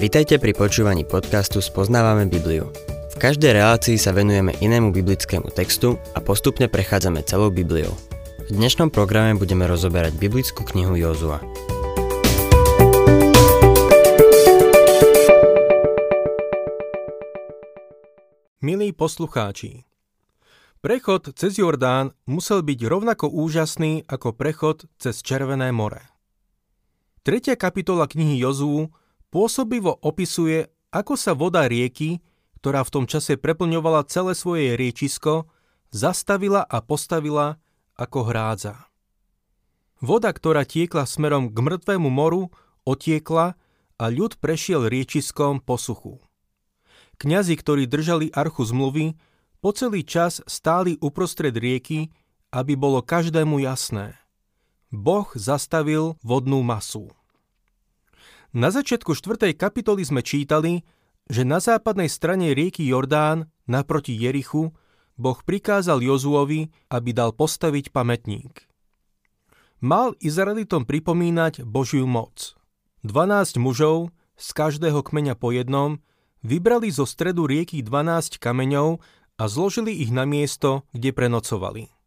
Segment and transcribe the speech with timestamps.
[0.00, 2.72] Vitajte pri počúvaní podcastu Spoznávame Bibliu.
[3.12, 7.92] V každej relácii sa venujeme inému biblickému textu a postupne prechádzame celou Bibliou.
[8.48, 11.44] V dnešnom programe budeme rozoberať biblickú knihu Jozua.
[18.64, 19.84] Milí poslucháči,
[20.80, 26.08] prechod cez Jordán musel byť rovnako úžasný ako prechod cez Červené more.
[27.20, 28.88] Tretia kapitola knihy Jozú
[29.30, 32.18] pôsobivo opisuje, ako sa voda rieky,
[32.60, 35.48] ktorá v tom čase preplňovala celé svoje riečisko,
[35.94, 37.56] zastavila a postavila
[37.96, 38.74] ako hrádza.
[40.00, 42.52] Voda, ktorá tiekla smerom k mŕtvemu moru,
[42.84, 43.56] otiekla
[44.00, 46.20] a ľud prešiel riečiskom po suchu.
[47.20, 49.12] Kňazi, ktorí držali archu zmluvy,
[49.60, 52.08] po celý čas stáli uprostred rieky,
[52.48, 54.16] aby bolo každému jasné.
[54.88, 57.12] Boh zastavil vodnú masu.
[58.50, 59.54] Na začiatku 4.
[59.54, 60.82] kapitoly sme čítali,
[61.30, 64.74] že na západnej strane rieky Jordán, naproti Jerichu,
[65.14, 68.66] Boh prikázal Jozuovi, aby dal postaviť pamätník.
[69.78, 72.58] Mal Izraelitom pripomínať Božiu moc.
[73.06, 76.02] 12 mužov, z každého kmeňa po jednom,
[76.42, 78.98] vybrali zo stredu rieky 12 kameňov
[79.38, 81.99] a zložili ich na miesto, kde prenocovali.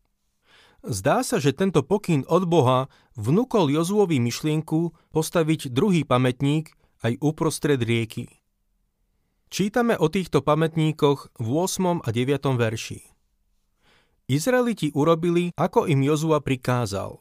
[0.84, 6.76] Zdá sa, že tento pokyn od Boha vnúkol Jozuovi myšlienku postaviť druhý pamätník
[7.08, 8.28] aj uprostred rieky.
[9.48, 12.04] Čítame o týchto pamätníkoch v 8.
[12.04, 12.60] a 9.
[12.60, 13.00] verši.
[14.28, 17.16] Izraeliti urobili, ako im Jozua prikázal.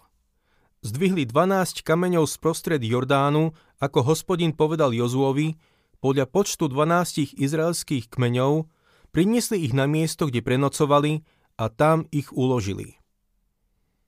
[0.82, 5.54] Zdvihli 12 kameňov z prostred Jordánu, ako hospodin povedal Jozuovi,
[6.02, 8.66] podľa počtu 12 izraelských kmeňov,
[9.14, 11.22] priniesli ich na miesto, kde prenocovali
[11.62, 13.01] a tam ich uložili.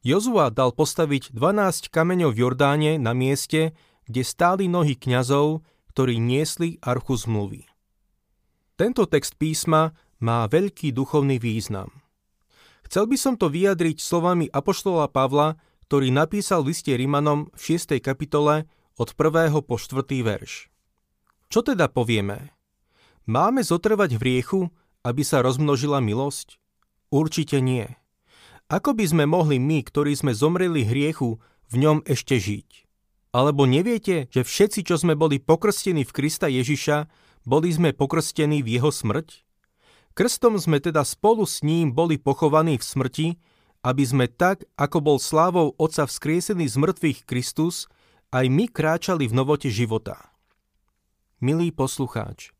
[0.04, 3.72] Jozua dal postaviť 12 kameňov v Jordáne na mieste,
[4.04, 5.64] kde stáli nohy kňazov,
[5.96, 7.64] ktorí niesli archu zmluvy.
[8.76, 11.88] Tento text písma má veľký duchovný význam.
[12.84, 15.56] Chcel by som to vyjadriť slovami Apoštola Pavla,
[15.88, 17.96] ktorý napísal v liste Rimanom v 6.
[18.04, 18.68] kapitole
[19.00, 19.56] od 1.
[19.64, 20.04] po 4.
[20.20, 20.68] verš.
[21.48, 22.52] Čo teda povieme?
[23.24, 24.60] Máme zotrvať v riechu,
[25.00, 26.60] aby sa rozmnožila milosť?
[27.08, 27.88] Určite nie.
[28.72, 31.36] Ako by sme mohli my, ktorí sme zomreli hriechu,
[31.68, 32.88] v ňom ešte žiť?
[33.34, 37.10] Alebo neviete, že všetci, čo sme boli pokrstení v Krista Ježiša,
[37.44, 39.44] boli sme pokrstení v jeho smrť?
[40.14, 43.28] Krstom sme teda spolu s ním boli pochovaní v smrti,
[43.84, 47.90] aby sme tak, ako bol slávou Otca vzkriesený z mŕtvych Kristus,
[48.32, 50.32] aj my kráčali v novote života.
[51.42, 52.54] Milý poslucháč,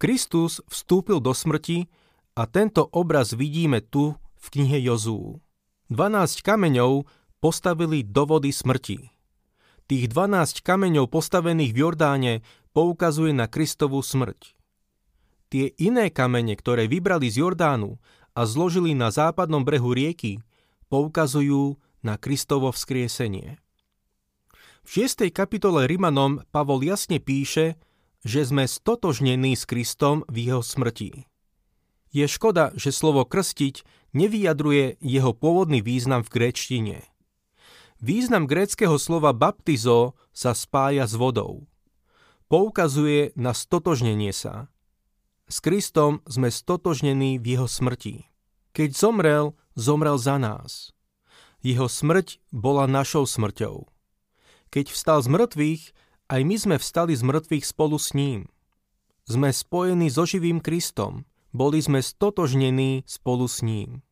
[0.00, 1.90] Kristus vstúpil do smrti
[2.38, 5.42] a tento obraz vidíme tu v knihe Jozú.
[5.90, 7.02] 12 kameňov
[7.42, 9.10] postavili do vody smrti.
[9.90, 12.34] Tých 12 kameňov postavených v Jordáne
[12.70, 14.54] poukazuje na Kristovú smrť.
[15.50, 17.98] Tie iné kamene, ktoré vybrali z Jordánu
[18.38, 20.38] a zložili na západnom brehu rieky,
[20.86, 21.74] poukazujú
[22.06, 23.58] na Kristovo vzkriesenie.
[24.86, 25.26] V 6.
[25.34, 27.74] kapitole Rimanom Pavol jasne píše,
[28.22, 31.26] že sme stotožnení s Kristom v jeho smrti.
[32.14, 37.06] Je škoda, že slovo krstiť nevyjadruje jeho pôvodný význam v gréčtine.
[38.00, 41.68] Význam gréckého slova baptizo sa spája s vodou.
[42.48, 44.72] Poukazuje na stotožnenie sa.
[45.46, 48.26] S Kristom sme stotožnení v jeho smrti.
[48.72, 50.96] Keď zomrel, zomrel za nás.
[51.60, 53.84] Jeho smrť bola našou smrťou.
[54.70, 55.82] Keď vstal z mŕtvych,
[56.30, 58.48] aj my sme vstali z mŕtvych spolu s ním.
[59.28, 64.02] Sme spojení so živým Kristom– boli sme stotožnení spolu s ním.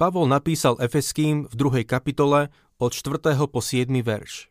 [0.00, 1.86] Pavol napísal Efeským v 2.
[1.86, 2.50] kapitole
[2.80, 3.22] od 4.
[3.46, 3.86] po 7.
[4.02, 4.50] verš.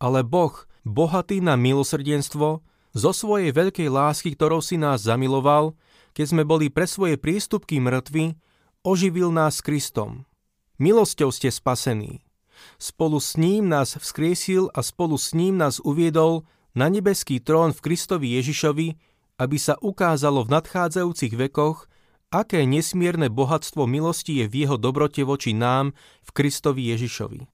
[0.00, 0.54] Ale Boh,
[0.86, 2.64] bohatý na milosrdenstvo,
[2.96, 5.76] zo svojej veľkej lásky, ktorou si nás zamiloval,
[6.16, 8.40] keď sme boli pre svoje prístupky mŕtvi,
[8.80, 10.24] oživil nás Kristom.
[10.80, 12.24] Milosťou ste spasení.
[12.80, 17.84] Spolu s ním nás vzkriesil a spolu s ním nás uviedol na nebeský trón v
[17.84, 18.96] Kristovi Ježišovi,
[19.36, 21.88] aby sa ukázalo v nadchádzajúcich vekoch,
[22.32, 25.92] aké nesmierne bohatstvo milosti je v jeho dobrote voči nám
[26.24, 27.48] v Kristovi Ježišovi.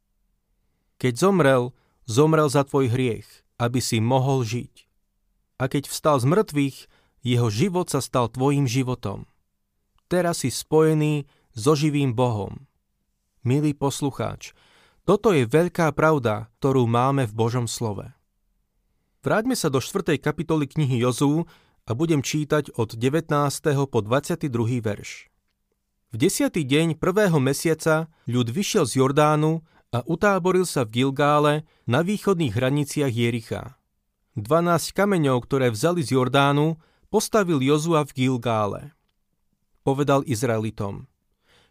[1.03, 1.75] Keď zomrel,
[2.07, 3.27] zomrel za tvoj hriech,
[3.59, 4.87] aby si mohol žiť.
[5.59, 6.79] A keď vstal z mŕtvych,
[7.23, 9.31] jeho život sa stal tvojim životom.
[10.11, 12.67] Teraz si spojený so živým Bohom.
[13.47, 14.55] Milý poslucháč,
[15.03, 18.11] toto je veľká pravda, ktorú máme v Božom slove.
[19.23, 20.19] Vráťme sa do 4.
[20.19, 21.47] kapitoly knihy Jozú,
[21.93, 23.29] a budem čítať od 19.
[23.93, 24.49] po 22.
[24.81, 25.29] verš.
[26.09, 29.61] V desiatý deň prvého mesiaca ľud vyšiel z Jordánu
[29.93, 33.77] a utáboril sa v Gilgále na východných hraniciach Jericha.
[34.41, 36.81] 12 kameňov, ktoré vzali z Jordánu,
[37.13, 38.97] postavil Jozua v Gilgále.
[39.85, 41.05] Povedal Izraelitom,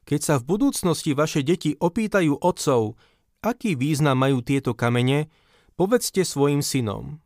[0.06, 2.94] keď sa v budúcnosti vaše deti opýtajú otcov,
[3.42, 5.34] aký význam majú tieto kamene,
[5.74, 7.21] povedzte svojim synom.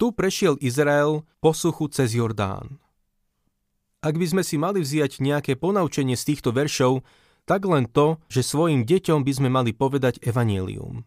[0.00, 2.80] Tu prešiel Izrael po suchu cez Jordán.
[4.00, 7.04] Ak by sme si mali vziať nejaké ponaučenie z týchto veršov,
[7.44, 11.04] tak len to, že svojim deťom by sme mali povedať evanílium.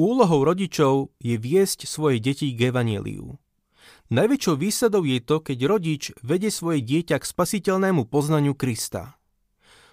[0.00, 3.36] Úlohou rodičov je viesť svoje deti k evaníliu.
[4.08, 9.20] Najväčšou výsadou je to, keď rodič vedie svoje dieťa k spasiteľnému poznaniu Krista.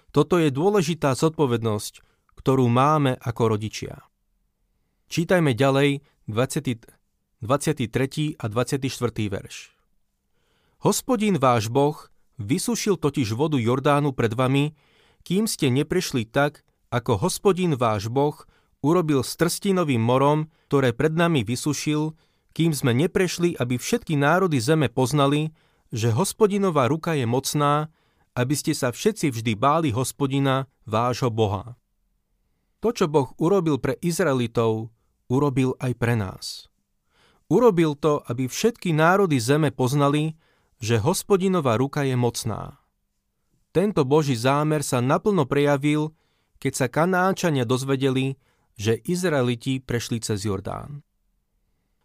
[0.08, 2.00] Toto je dôležitá zodpovednosť,
[2.32, 4.08] ktorú máme ako rodičia.
[5.12, 6.00] Čítajme ďalej
[6.32, 6.95] 20,
[7.46, 8.34] 23.
[8.34, 8.90] a 24.
[9.30, 9.70] verš.
[10.82, 11.94] Hospodin váš Boh
[12.42, 14.74] vysušil totiž vodu Jordánu pred vami,
[15.22, 18.34] kým ste neprešli tak, ako hospodin váš Boh
[18.82, 22.18] urobil s trstinovým morom, ktoré pred nami vysušil,
[22.50, 25.54] kým sme neprešli, aby všetky národy zeme poznali,
[25.94, 27.94] že hospodinová ruka je mocná,
[28.34, 31.78] aby ste sa všetci vždy báli hospodina, vášho Boha.
[32.82, 34.90] To, čo Boh urobil pre Izraelitov,
[35.30, 36.66] urobil aj pre nás.
[37.46, 40.34] Urobil to, aby všetky národy zeme poznali,
[40.82, 42.82] že hospodinová ruka je mocná.
[43.70, 46.10] Tento Boží zámer sa naplno prejavil,
[46.58, 48.34] keď sa Kanáčania dozvedeli,
[48.74, 51.06] že Izraeliti prešli cez Jordán.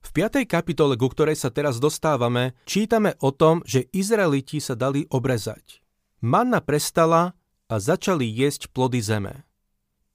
[0.02, 0.46] V 5.
[0.50, 5.82] kapitole, ku ktorej sa teraz dostávame, čítame o tom, že Izraeliti sa dali obrezať.
[6.26, 7.38] Manna prestala
[7.70, 9.46] a začali jesť plody zeme.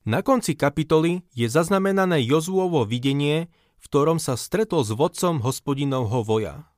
[0.07, 3.51] Na konci kapitoly je zaznamenané Jozuovo videnie,
[3.81, 6.69] v ktorom sa stretol s vodcom hospodinovho voja.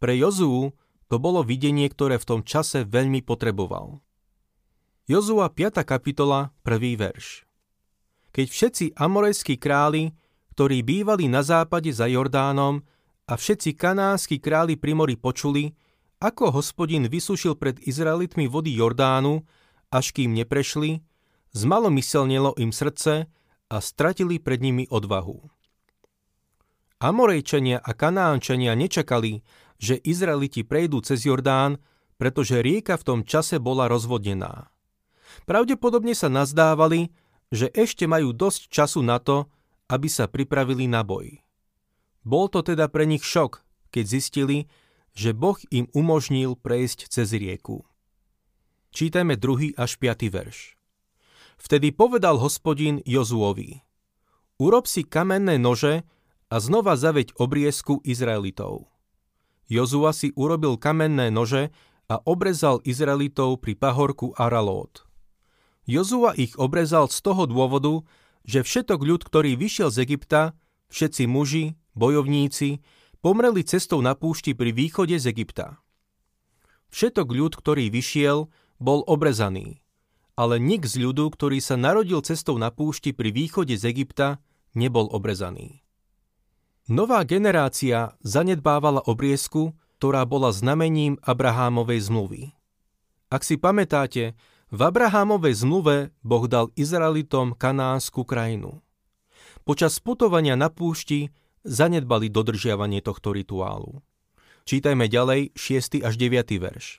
[0.00, 0.72] Pre Jozuu
[1.10, 4.00] to bolo videnie, ktoré v tom čase veľmi potreboval.
[5.10, 5.82] Jozua 5.
[5.82, 6.96] kapitola, 1.
[6.96, 7.50] verš
[8.30, 10.14] keď všetci amorejskí králi,
[10.54, 12.82] ktorí bývali na západe za Jordánom
[13.26, 15.74] a všetci kanánsky králi pri mori počuli,
[16.20, 19.46] ako hospodin vysušil pred Izraelitmi vody Jordánu,
[19.90, 21.02] až kým neprešli,
[21.56, 23.26] zmalomyselnilo im srdce
[23.70, 25.42] a stratili pred nimi odvahu.
[27.00, 29.40] Amorejčania a Kanánčania nečakali,
[29.80, 31.80] že Izraeliti prejdú cez Jordán,
[32.20, 34.68] pretože rieka v tom čase bola rozvodnená.
[35.48, 37.08] Pravdepodobne sa nazdávali,
[37.48, 39.48] že ešte majú dosť času na to,
[39.88, 41.40] aby sa pripravili na boj.
[42.20, 44.68] Bol to teda pre nich šok, keď zistili,
[45.16, 47.88] že Boh im umožnil prejsť cez rieku.
[48.92, 49.80] Čítajme 2.
[49.80, 50.28] až 5.
[50.28, 50.76] verš.
[51.56, 53.80] Vtedy povedal hospodin Jozuovi,
[54.60, 56.04] urob si kamenné nože
[56.50, 58.90] a znova zaveď obriezku Izraelitov.
[59.70, 61.70] Jozua si urobil kamenné nože
[62.10, 65.06] a obrezal Izraelitov pri pahorku Aralót.
[65.86, 68.02] Jozua ich obrezal z toho dôvodu,
[68.42, 70.58] že všetok ľud, ktorý vyšiel z Egypta,
[70.90, 72.82] všetci muži, bojovníci,
[73.22, 75.78] pomreli cestou na púšti pri východe z Egypta.
[76.90, 78.50] Všetok ľud, ktorý vyšiel,
[78.82, 79.86] bol obrezaný,
[80.34, 84.42] ale nik z ľudu, ktorý sa narodil cestou na púšti pri východe z Egypta,
[84.74, 85.86] nebol obrezaný.
[86.90, 92.50] Nová generácia zanedbávala obriezku, ktorá bola znamením Abrahámovej zmluvy.
[93.30, 94.34] Ak si pamätáte,
[94.74, 98.82] v Abrahámovej zmluve Boh dal Izraelitom kanánsku krajinu.
[99.62, 101.30] Počas putovania na púšti
[101.62, 104.02] zanedbali dodržiavanie tohto rituálu.
[104.66, 106.02] Čítajme ďalej 6.
[106.02, 106.58] až 9.
[106.58, 106.98] verš.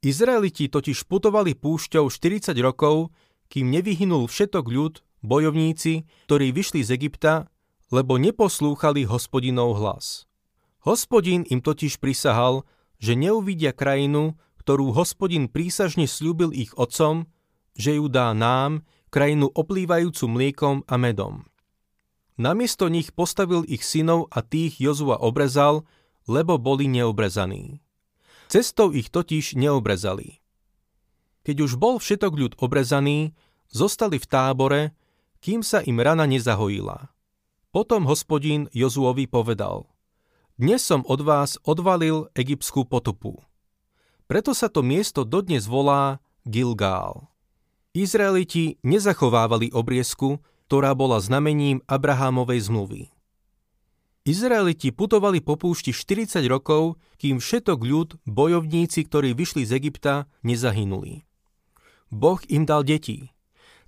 [0.00, 3.12] Izraeliti totiž putovali púšťou 40 rokov,
[3.52, 7.49] kým nevyhynul všetok ľud, bojovníci, ktorí vyšli z Egypta,
[7.90, 10.30] lebo neposlúchali hospodinov hlas.
[10.86, 12.64] Hospodin im totiž prisahal,
[12.96, 17.26] že neuvidia krajinu, ktorú hospodin prísažne slúbil ich otcom,
[17.74, 21.44] že ju dá nám, krajinu oplývajúcu mliekom a medom.
[22.40, 25.84] Namiesto nich postavil ich synov a tých Jozua obrezal,
[26.24, 27.84] lebo boli neobrezaní.
[28.48, 30.40] Cestou ich totiž neobrezali.
[31.44, 33.36] Keď už bol všetok ľud obrezaný,
[33.68, 34.82] zostali v tábore,
[35.40, 37.12] kým sa im rana nezahojila.
[37.70, 39.86] Potom hospodín Jozuovi povedal,
[40.58, 43.38] Dnes som od vás odvalil egyptskú potupu.
[44.26, 47.30] Preto sa to miesto dodnes volá Gilgál.
[47.94, 53.14] Izraeliti nezachovávali obriezku, ktorá bola znamením Abrahámovej zmluvy.
[54.26, 61.22] Izraeliti putovali po púšti 40 rokov, kým všetok ľud, bojovníci, ktorí vyšli z Egypta, nezahynuli.
[62.10, 63.30] Boh im dal deti.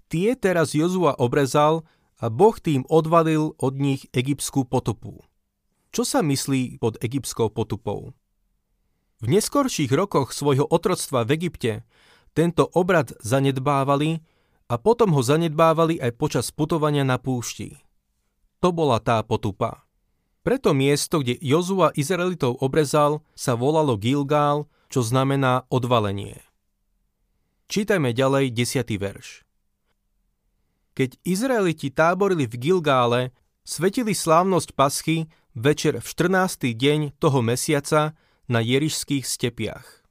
[0.06, 1.82] Tie teraz Jozua obrezal
[2.22, 5.26] a Boh tým odvalil od nich egyptskú potupu.
[5.90, 8.14] Čo sa myslí pod egyptskou potupou?
[9.18, 11.72] V neskorších rokoch svojho otroctva v Egypte
[12.32, 14.22] tento obrad zanedbávali
[14.70, 17.76] a potom ho zanedbávali aj počas putovania na púšti.
[18.62, 19.84] To bola tá potupa.
[20.42, 26.42] Preto miesto, kde Jozua Izraelitov obrezal, sa volalo Gilgál, čo znamená odvalenie.
[27.70, 28.96] Čítajme ďalej 10.
[28.98, 29.46] verš.
[30.92, 33.32] Keď Izraeliti táborili v Gilgále,
[33.64, 35.24] svetili slávnosť paschy
[35.56, 36.68] večer v 14.
[36.76, 38.12] deň toho mesiaca
[38.44, 40.04] na jerišských stepiach.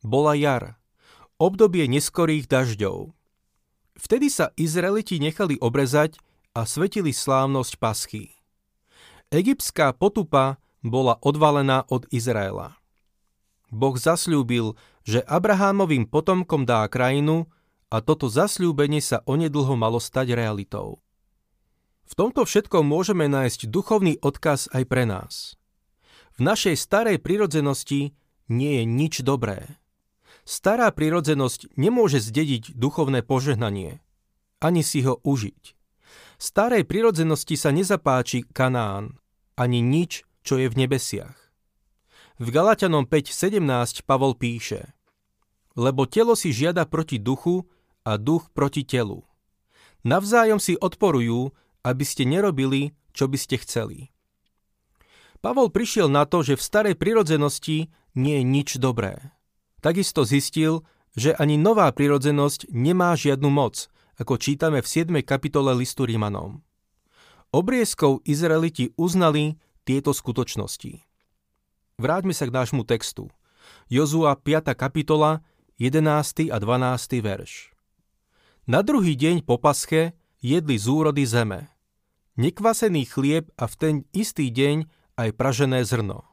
[0.00, 0.80] Bola jar,
[1.36, 3.12] obdobie neskorých dažďov.
[4.00, 6.16] Vtedy sa Izraeliti nechali obrezať
[6.56, 8.32] a svetili slávnosť paschy.
[9.28, 12.80] Egyptská potupa bola odvalená od Izraela.
[13.68, 14.72] Boh zasľúbil,
[15.04, 17.48] že Abrahámovým potomkom dá krajinu
[17.92, 21.04] a toto zasľúbenie sa onedlho malo stať realitou.
[22.08, 25.60] V tomto všetkom môžeme nájsť duchovný odkaz aj pre nás.
[26.40, 28.16] V našej starej prirodzenosti
[28.48, 29.76] nie je nič dobré.
[30.48, 34.00] Stará prirodzenosť nemôže zdediť duchovné požehnanie,
[34.64, 35.76] ani si ho užiť.
[36.40, 39.20] Starej prirodzenosti sa nezapáči Kanán,
[39.54, 41.36] ani nič, čo je v nebesiach.
[42.40, 44.96] V Galatianom 5.17 Pavol píše
[45.76, 47.68] Lebo telo si žiada proti duchu
[48.02, 49.22] a duch proti telu.
[50.02, 51.54] Navzájom si odporujú,
[51.86, 54.10] aby ste nerobili, čo by ste chceli.
[55.42, 59.34] Pavol prišiel na to, že v starej prirodzenosti nie je nič dobré.
[59.82, 60.86] Takisto zistil,
[61.18, 65.18] že ani nová prirodzenosť nemá žiadnu moc, ako čítame v 7.
[65.26, 66.62] kapitole listu Rímanom.
[67.50, 71.02] Obriezkou Izraeliti uznali tieto skutočnosti.
[71.98, 73.28] Vráťme sa k nášmu textu.
[73.90, 74.72] Jozua 5.
[74.78, 75.42] kapitola,
[75.76, 76.48] 11.
[76.48, 77.18] a 12.
[77.18, 77.71] verš.
[78.72, 81.68] Na druhý deň po pasche jedli z úrody zeme.
[82.40, 84.88] Nekvasený chlieb a v ten istý deň
[85.20, 86.24] aj pražené zrno.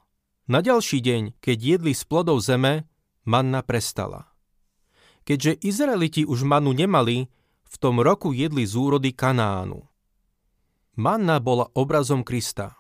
[0.48, 2.88] Na ďalší deň, keď jedli z plodov zeme,
[3.28, 4.32] manna prestala.
[5.28, 7.28] Keďže Izraeliti už manu nemali,
[7.68, 9.84] v tom roku jedli z úrody Kanánu.
[10.96, 12.80] Manna bola obrazom Krista.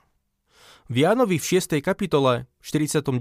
[0.87, 1.83] V Jánovi v 6.
[1.83, 3.11] kapitole, 49.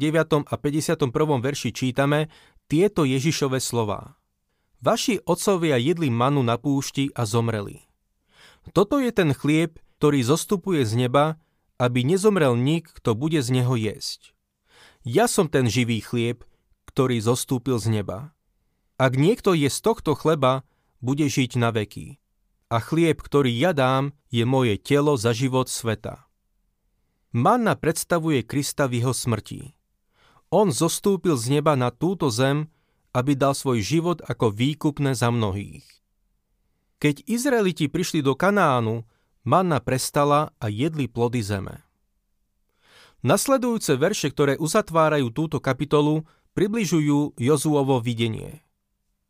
[0.46, 1.02] a 51.
[1.42, 2.30] verši čítame
[2.70, 4.14] tieto Ježišove slová.
[4.78, 7.86] Vaši otcovia jedli manu na púšti a zomreli.
[8.70, 11.40] Toto je ten chlieb, ktorý zostupuje z neba,
[11.82, 14.34] aby nezomrel nik, kto bude z neho jesť.
[15.02, 16.46] Ja som ten živý chlieb,
[16.86, 18.34] ktorý zostúpil z neba.
[18.98, 20.66] Ak niekto je z tohto chleba,
[20.98, 22.18] bude žiť na veky
[22.68, 26.28] a chlieb, ktorý ja dám, je moje telo za život sveta.
[27.32, 29.72] Manna predstavuje Krista v jeho smrti.
[30.48, 32.72] On zostúpil z neba na túto zem,
[33.12, 35.84] aby dal svoj život ako výkupné za mnohých.
[36.98, 39.06] Keď Izraeliti prišli do Kanánu,
[39.46, 41.86] manna prestala a jedli plody zeme.
[43.22, 48.62] Nasledujúce verše, ktoré uzatvárajú túto kapitolu, približujú Jozuovo videnie–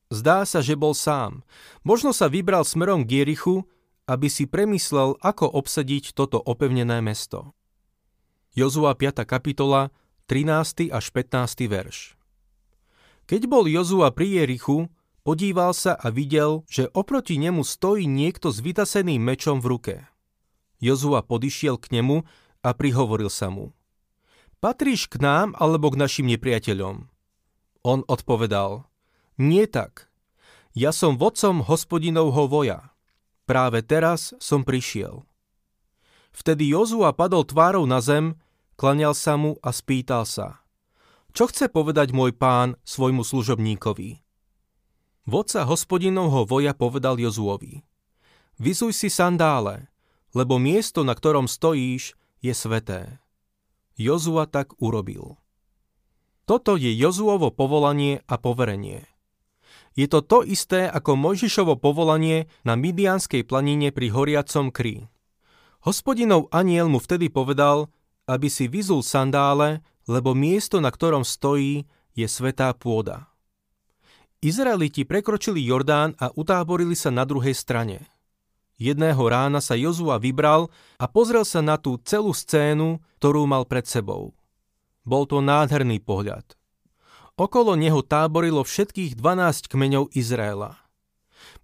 [0.08, 1.44] Zdá sa, že bol sám.
[1.84, 3.68] Možno sa vybral smerom k Jerichu,
[4.08, 7.52] aby si premyslel, ako obsadiť toto opevnené mesto.
[8.56, 9.28] Jozua 5.
[9.28, 9.92] kapitola,
[10.24, 10.88] 13.
[10.88, 11.68] až 15.
[11.68, 12.17] verš.
[13.28, 14.88] Keď bol Jozua pri Jerichu,
[15.20, 19.94] podíval sa a videl, že oproti nemu stojí niekto s vytaseným mečom v ruke.
[20.80, 22.24] Jozua podišiel k nemu
[22.64, 23.76] a prihovoril sa mu.
[24.64, 27.04] Patríš k nám alebo k našim nepriateľom?
[27.84, 28.88] On odpovedal,
[29.36, 30.08] nie tak.
[30.72, 32.96] Ja som vodcom hospodinovho voja.
[33.44, 35.28] Práve teraz som prišiel.
[36.32, 38.40] Vtedy Jozua padol tvárou na zem,
[38.80, 40.64] klanial sa mu a spýtal sa.
[41.38, 44.18] Čo chce povedať môj pán svojmu služobníkovi?
[45.22, 47.86] Vodca hospodinovho voja povedal Jozuovi.
[48.58, 49.86] Vyzuj si sandále,
[50.34, 53.22] lebo miesto, na ktorom stojíš, je sveté.
[53.94, 55.38] Jozua tak urobil.
[56.42, 59.06] Toto je Jozuovo povolanie a poverenie–
[59.94, 65.10] je to to isté ako Mojžišovo povolanie na Midianskej planine pri horiacom kry.
[65.82, 67.90] Hospodinov aniel mu vtedy povedal,
[68.30, 71.84] aby si vyzul sandále, lebo miesto, na ktorom stojí,
[72.16, 73.28] je svetá pôda.
[74.40, 78.08] Izraeliti prekročili Jordán a utáborili sa na druhej strane.
[78.78, 83.84] Jedného rána sa Jozua vybral a pozrel sa na tú celú scénu, ktorú mal pred
[83.84, 84.38] sebou.
[85.02, 86.54] Bol to nádherný pohľad.
[87.38, 90.78] Okolo neho táborilo všetkých 12 kmeňov Izraela.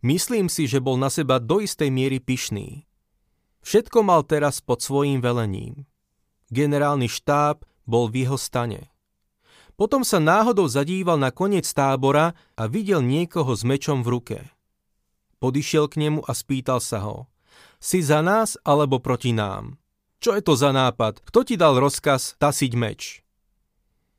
[0.02, 2.86] Myslím si, že bol na seba do istej miery pyšný.
[3.62, 5.86] Všetko mal teraz pod svojím velením.
[6.50, 8.92] Generálny štáb bol v jeho stane.
[9.74, 14.38] Potom sa náhodou zadíval na koniec tábora a videl niekoho s mečom v ruke.
[15.42, 17.26] Podišiel k nemu a spýtal sa ho.
[17.82, 19.76] Si za nás alebo proti nám?
[20.22, 21.20] Čo je to za nápad?
[21.20, 23.20] Kto ti dal rozkaz tasiť meč?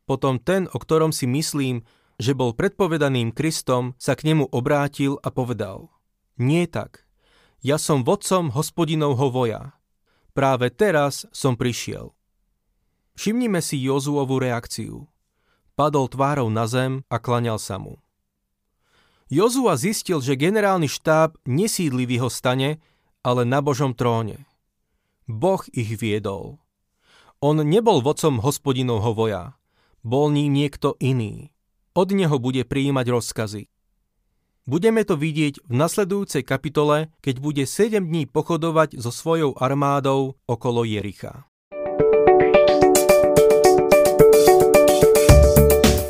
[0.06, 1.82] Potom ten, o ktorom si myslím,
[2.22, 5.92] že bol predpovedaným Kristom, sa k nemu obrátil a povedal
[6.38, 7.04] Nie tak.
[7.66, 9.76] Ja som vodcom hospodinovho voja.
[10.38, 12.15] práve teraz som prišiel.
[13.16, 15.08] Všimnime si Jozuovú reakciu.
[15.76, 18.00] Padol tvárou na zem a klaňal sa mu.
[19.32, 22.78] Jozua zistil, že generálny štáb nesídli v jeho stane,
[23.26, 24.46] ale na Božom tróne.
[25.26, 26.62] Boh ich viedol.
[27.42, 29.58] On nebol vodcom hospodinovho voja.
[30.06, 31.50] Bol ním niekto iný.
[31.98, 33.64] Od neho bude prijímať rozkazy.
[34.70, 40.86] Budeme to vidieť v nasledujúcej kapitole, keď bude 7 dní pochodovať so svojou armádou okolo
[40.86, 41.50] Jericha.